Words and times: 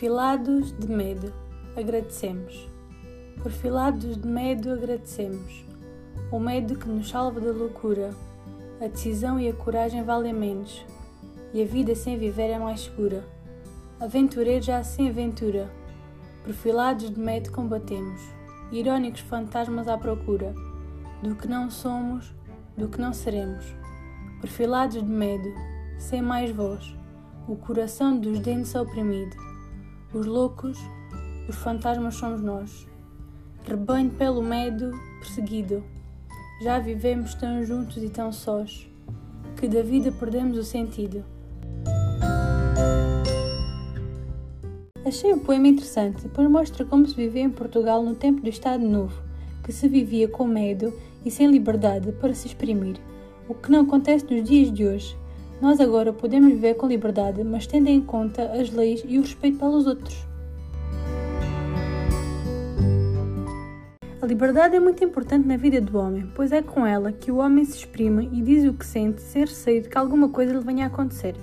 Perfilados 0.00 0.72
de 0.78 0.90
medo, 0.90 1.30
agradecemos. 1.76 2.70
Perfilados 3.42 4.16
de 4.16 4.26
medo, 4.26 4.72
agradecemos. 4.72 5.62
O 6.32 6.38
medo 6.40 6.74
que 6.74 6.88
nos 6.88 7.10
salva 7.10 7.38
da 7.38 7.52
loucura. 7.52 8.08
A 8.82 8.88
decisão 8.88 9.38
e 9.38 9.46
a 9.46 9.52
coragem 9.52 10.02
valem 10.02 10.32
menos. 10.32 10.86
E 11.52 11.62
a 11.62 11.66
vida 11.66 11.94
sem 11.94 12.16
viver 12.16 12.48
é 12.48 12.58
mais 12.58 12.80
segura. 12.84 13.22
Aventureiros 14.00 14.64
já 14.64 14.82
sem 14.82 15.10
aventura. 15.10 15.70
Perfilados 16.46 17.10
de 17.10 17.20
medo 17.20 17.52
combatemos. 17.52 18.22
Irónicos 18.72 19.20
fantasmas 19.20 19.86
à 19.86 19.98
procura. 19.98 20.54
Do 21.22 21.36
que 21.36 21.46
não 21.46 21.70
somos, 21.70 22.34
do 22.74 22.88
que 22.88 22.98
não 22.98 23.12
seremos. 23.12 23.66
Perfilados 24.40 24.96
de 24.96 25.10
medo, 25.10 25.52
sem 25.98 26.22
mais 26.22 26.50
voz. 26.50 26.96
O 27.46 27.54
coração 27.54 28.18
dos 28.18 28.38
dentes 28.38 28.74
oprimido 28.74 29.49
os 30.12 30.26
loucos, 30.26 30.78
os 31.48 31.56
fantasmas 31.56 32.16
somos 32.16 32.40
nós. 32.40 32.86
Rebanho 33.64 34.10
pelo 34.10 34.42
medo, 34.42 34.90
perseguido. 35.20 35.84
Já 36.62 36.78
vivemos 36.78 37.34
tão 37.34 37.64
juntos 37.64 38.02
e 38.02 38.08
tão 38.08 38.32
sós, 38.32 38.88
que 39.56 39.68
da 39.68 39.82
vida 39.82 40.10
perdemos 40.10 40.58
o 40.58 40.64
sentido. 40.64 41.24
Achei 45.04 45.32
o 45.32 45.40
poema 45.40 45.68
interessante, 45.68 46.28
pois 46.34 46.50
mostra 46.50 46.84
como 46.84 47.06
se 47.06 47.14
vivia 47.14 47.42
em 47.42 47.50
Portugal 47.50 48.02
no 48.02 48.14
tempo 48.14 48.42
do 48.42 48.48
Estado 48.48 48.84
Novo, 48.84 49.22
que 49.64 49.72
se 49.72 49.88
vivia 49.88 50.28
com 50.28 50.46
medo 50.46 50.92
e 51.24 51.30
sem 51.30 51.50
liberdade 51.50 52.12
para 52.12 52.34
se 52.34 52.48
exprimir, 52.48 52.96
o 53.48 53.54
que 53.54 53.70
não 53.70 53.82
acontece 53.82 54.26
nos 54.30 54.48
dias 54.48 54.72
de 54.72 54.86
hoje, 54.86 55.16
nós 55.60 55.78
agora 55.80 56.12
podemos 56.12 56.52
viver 56.52 56.74
com 56.74 56.86
liberdade, 56.86 57.44
mas 57.44 57.66
tendo 57.66 57.88
em 57.88 58.00
conta 58.00 58.44
as 58.52 58.70
leis 58.70 59.02
e 59.06 59.18
o 59.18 59.20
respeito 59.20 59.58
pelos 59.58 59.86
outros. 59.86 60.26
A 64.22 64.26
liberdade 64.26 64.76
é 64.76 64.80
muito 64.80 65.02
importante 65.02 65.46
na 65.46 65.56
vida 65.56 65.80
do 65.80 65.98
homem, 65.98 66.30
pois 66.34 66.52
é 66.52 66.62
com 66.62 66.86
ela 66.86 67.10
que 67.12 67.30
o 67.30 67.36
homem 67.36 67.64
se 67.64 67.78
exprime 67.78 68.28
e 68.32 68.42
diz 68.42 68.64
o 68.64 68.74
que 68.74 68.86
sente 68.86 69.20
sem 69.22 69.42
receio 69.42 69.82
de 69.82 69.88
que 69.88 69.98
alguma 69.98 70.28
coisa 70.28 70.52
lhe 70.52 70.60
venha 70.60 70.84
a 70.84 70.88
acontecer. 70.88 71.34